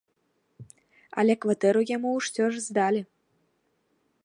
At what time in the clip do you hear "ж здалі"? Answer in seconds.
2.55-3.01